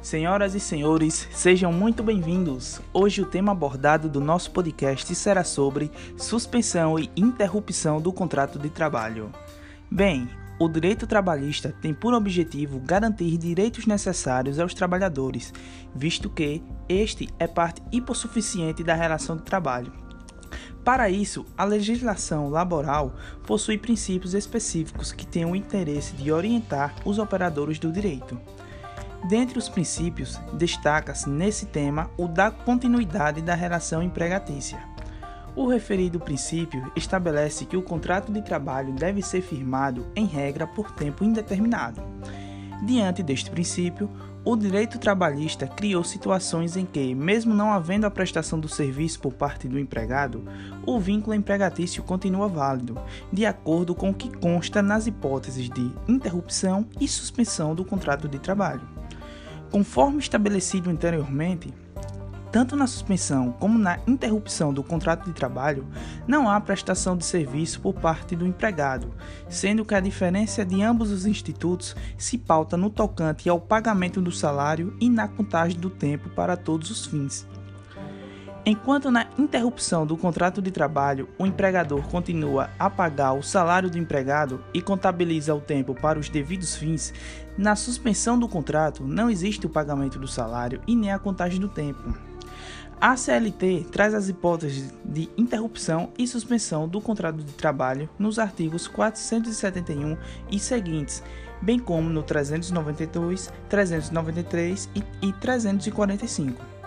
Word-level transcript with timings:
Senhoras 0.00 0.54
e 0.54 0.60
senhores, 0.60 1.28
sejam 1.32 1.72
muito 1.72 2.04
bem-vindos. 2.04 2.80
Hoje 2.92 3.20
o 3.20 3.26
tema 3.26 3.50
abordado 3.50 4.08
do 4.08 4.20
nosso 4.20 4.52
podcast 4.52 5.12
será 5.12 5.42
sobre 5.42 5.90
suspensão 6.16 6.96
e 6.98 7.10
interrupção 7.16 8.00
do 8.00 8.12
contrato 8.12 8.60
de 8.60 8.70
trabalho. 8.70 9.32
Bem, 9.90 10.28
o 10.58 10.68
direito 10.68 11.04
trabalhista 11.04 11.74
tem 11.82 11.92
por 11.92 12.14
objetivo 12.14 12.78
garantir 12.78 13.36
direitos 13.36 13.86
necessários 13.86 14.60
aos 14.60 14.72
trabalhadores, 14.72 15.52
visto 15.92 16.30
que 16.30 16.62
este 16.88 17.28
é 17.36 17.48
parte 17.48 17.82
hipossuficiente 17.90 18.84
da 18.84 18.94
relação 18.94 19.36
de 19.36 19.42
trabalho. 19.42 19.92
Para 20.84 21.10
isso, 21.10 21.44
a 21.56 21.64
legislação 21.64 22.48
laboral 22.48 23.16
possui 23.44 23.76
princípios 23.76 24.32
específicos 24.32 25.10
que 25.10 25.26
têm 25.26 25.44
o 25.44 25.56
interesse 25.56 26.14
de 26.14 26.30
orientar 26.30 26.94
os 27.04 27.18
operadores 27.18 27.80
do 27.80 27.90
direito. 27.90 28.40
Dentre 29.26 29.58
os 29.58 29.68
princípios, 29.68 30.40
destaca-se 30.52 31.28
nesse 31.28 31.66
tema 31.66 32.10
o 32.16 32.28
da 32.28 32.50
continuidade 32.50 33.42
da 33.42 33.54
relação 33.54 34.02
empregatícia. 34.02 34.78
O 35.56 35.66
referido 35.66 36.20
princípio 36.20 36.90
estabelece 36.94 37.64
que 37.64 37.76
o 37.76 37.82
contrato 37.82 38.30
de 38.30 38.40
trabalho 38.42 38.92
deve 38.92 39.20
ser 39.22 39.42
firmado, 39.42 40.06
em 40.14 40.24
regra, 40.24 40.66
por 40.66 40.92
tempo 40.92 41.24
indeterminado. 41.24 42.00
Diante 42.84 43.24
deste 43.24 43.50
princípio, 43.50 44.08
o 44.44 44.56
direito 44.56 44.98
trabalhista 44.98 45.66
criou 45.66 46.04
situações 46.04 46.76
em 46.76 46.86
que, 46.86 47.12
mesmo 47.12 47.52
não 47.52 47.72
havendo 47.72 48.06
a 48.06 48.10
prestação 48.10 48.58
do 48.58 48.68
serviço 48.68 49.18
por 49.20 49.32
parte 49.32 49.66
do 49.66 49.78
empregado, 49.78 50.44
o 50.86 50.98
vínculo 51.00 51.34
empregatício 51.34 52.04
continua 52.04 52.46
válido, 52.46 52.96
de 53.32 53.44
acordo 53.44 53.96
com 53.96 54.10
o 54.10 54.14
que 54.14 54.34
consta 54.38 54.80
nas 54.80 55.08
hipóteses 55.08 55.68
de 55.68 55.92
interrupção 56.06 56.86
e 57.00 57.08
suspensão 57.08 57.74
do 57.74 57.84
contrato 57.84 58.28
de 58.28 58.38
trabalho. 58.38 58.97
Conforme 59.70 60.18
estabelecido 60.18 60.88
anteriormente, 60.88 61.72
tanto 62.50 62.74
na 62.74 62.86
suspensão 62.86 63.52
como 63.52 63.78
na 63.78 63.98
interrupção 64.06 64.72
do 64.72 64.82
contrato 64.82 65.26
de 65.26 65.32
trabalho, 65.32 65.86
não 66.26 66.48
há 66.48 66.58
prestação 66.60 67.16
de 67.16 67.24
serviço 67.24 67.80
por 67.80 67.94
parte 67.94 68.34
do 68.34 68.46
empregado, 68.46 69.12
sendo 69.48 69.84
que 69.84 69.94
a 69.94 70.00
diferença 70.00 70.64
de 70.64 70.82
ambos 70.82 71.10
os 71.10 71.26
institutos 71.26 71.94
se 72.16 72.38
pauta 72.38 72.76
no 72.76 72.88
tocante 72.88 73.48
ao 73.48 73.60
pagamento 73.60 74.20
do 74.20 74.32
salário 74.32 74.96
e 74.98 75.10
na 75.10 75.28
contagem 75.28 75.78
do 75.78 75.90
tempo 75.90 76.30
para 76.30 76.56
todos 76.56 76.90
os 76.90 77.04
fins. 77.04 77.46
Enquanto 78.66 79.10
na 79.10 79.26
interrupção 79.38 80.06
do 80.06 80.16
contrato 80.16 80.60
de 80.60 80.70
trabalho 80.70 81.28
o 81.38 81.46
empregador 81.46 82.02
continua 82.08 82.70
a 82.78 82.90
pagar 82.90 83.32
o 83.32 83.42
salário 83.42 83.88
do 83.88 83.98
empregado 83.98 84.62
e 84.74 84.82
contabiliza 84.82 85.54
o 85.54 85.60
tempo 85.60 85.94
para 85.94 86.18
os 86.18 86.28
devidos 86.28 86.76
fins, 86.76 87.14
na 87.56 87.74
suspensão 87.74 88.38
do 88.38 88.48
contrato 88.48 89.04
não 89.04 89.30
existe 89.30 89.66
o 89.66 89.70
pagamento 89.70 90.18
do 90.18 90.28
salário 90.28 90.82
e 90.86 90.94
nem 90.94 91.12
a 91.12 91.18
contagem 91.18 91.60
do 91.60 91.68
tempo. 91.68 92.14
A 93.00 93.16
CLT 93.16 93.86
traz 93.92 94.12
as 94.12 94.28
hipóteses 94.28 94.92
de 95.04 95.30
interrupção 95.36 96.10
e 96.18 96.26
suspensão 96.26 96.88
do 96.88 97.00
contrato 97.00 97.36
de 97.36 97.52
trabalho 97.52 98.08
nos 98.18 98.40
artigos 98.40 98.88
471 98.88 100.16
e 100.50 100.58
seguintes, 100.58 101.22
bem 101.62 101.78
como 101.78 102.10
no 102.10 102.24
392, 102.24 103.52
393 103.68 104.90
e 105.22 105.32
345. 105.32 106.77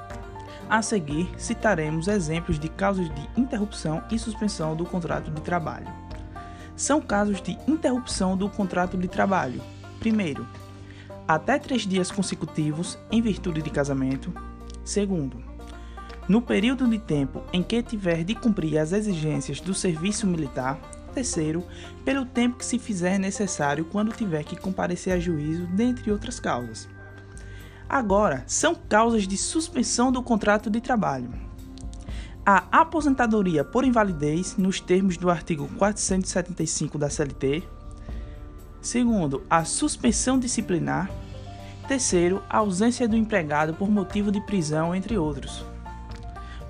A 0.72 0.82
seguir, 0.82 1.30
citaremos 1.38 2.08
exemplos 2.08 2.58
de 2.58 2.70
casos 2.70 3.14
de 3.14 3.30
interrupção 3.36 4.02
e 4.10 4.18
suspensão 4.18 4.74
do 4.74 4.86
contrato 4.86 5.30
de 5.30 5.42
trabalho. 5.42 5.88
São 6.78 7.02
casos 7.02 7.42
de 7.42 7.58
interrupção 7.68 8.38
do 8.38 8.48
contrato 8.48 8.98
de 8.98 9.10
trabalho. 9.10 9.62
Primeiro, 10.00 10.48
até 11.28 11.60
três 11.60 11.82
dias 11.82 12.10
consecutivos 12.10 12.98
em 13.12 13.22
virtude 13.22 13.62
de 13.62 13.70
casamento. 13.70 14.34
Segundo, 14.82 15.44
no 16.26 16.42
período 16.42 16.88
de 16.88 17.00
tempo 17.00 17.44
em 17.52 17.62
que 17.62 17.84
tiver 17.84 18.24
de 18.24 18.34
cumprir 18.34 18.78
as 18.78 18.94
exigências 18.94 19.60
do 19.60 19.74
serviço 19.74 20.26
militar. 20.26 20.80
Terceiro, 21.14 21.66
pelo 22.06 22.26
tempo 22.26 22.60
que 22.60 22.66
se 22.66 22.80
fizer 22.80 23.18
necessário 23.18 23.84
quando 23.84 24.16
tiver 24.16 24.46
que 24.46 24.56
comparecer 24.56 25.12
a 25.12 25.20
juízo, 25.20 25.68
dentre 25.68 26.10
outras 26.10 26.40
causas. 26.40 26.88
Agora, 27.92 28.46
são 28.48 28.74
causas 28.74 29.28
de 29.28 29.36
suspensão 29.36 30.14
do 30.14 30.24
contrato 30.24 30.70
de 30.70 30.80
trabalho. 30.80 31.30
A 32.46 32.64
aposentadoria 32.72 33.66
por 33.66 33.84
invalidez, 33.84 34.56
nos 34.56 34.80
termos 34.80 35.18
do 35.18 35.30
artigo 35.30 35.68
475 35.78 36.98
da 36.98 37.10
CLT. 37.10 37.62
Segundo, 38.82 39.44
a 39.50 39.66
suspensão 39.66 40.40
disciplinar. 40.40 41.12
Terceiro, 41.86 42.42
a 42.50 42.60
ausência 42.60 43.10
do 43.10 43.18
empregado 43.18 43.74
por 43.74 43.92
motivo 43.92 44.32
de 44.32 44.40
prisão, 44.40 44.96
entre 44.96 45.18
outros. 45.18 45.66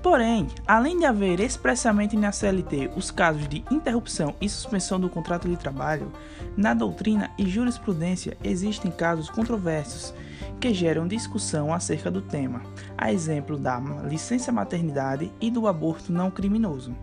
Porém, 0.02 0.48
além 0.66 0.98
de 0.98 1.04
haver 1.04 1.38
expressamente 1.38 2.16
na 2.16 2.32
CLT 2.32 2.90
os 2.96 3.12
casos 3.12 3.48
de 3.48 3.64
interrupção 3.70 4.34
e 4.40 4.48
suspensão 4.48 4.98
do 4.98 5.08
contrato 5.08 5.48
de 5.48 5.56
trabalho, 5.56 6.10
na 6.56 6.74
doutrina 6.74 7.30
e 7.38 7.48
jurisprudência 7.48 8.36
existem 8.42 8.90
casos 8.90 9.30
controversos 9.30 10.12
que 10.62 10.72
geram 10.72 11.08
discussão 11.08 11.74
acerca 11.74 12.08
do 12.08 12.22
tema, 12.22 12.62
a 12.96 13.12
exemplo 13.12 13.58
da 13.58 13.80
licença 14.04 14.52
maternidade 14.52 15.28
e 15.40 15.50
do 15.50 15.66
aborto 15.66 16.12
não 16.12 16.30
criminoso. 16.30 16.94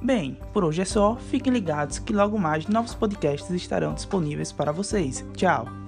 Bem, 0.00 0.38
por 0.50 0.64
hoje 0.64 0.80
é 0.80 0.84
só, 0.86 1.16
fiquem 1.16 1.52
ligados 1.52 1.98
que 1.98 2.12
logo 2.12 2.38
mais 2.38 2.66
novos 2.66 2.94
podcasts 2.94 3.50
estarão 3.50 3.92
disponíveis 3.92 4.50
para 4.50 4.72
vocês. 4.72 5.22
Tchau! 5.34 5.81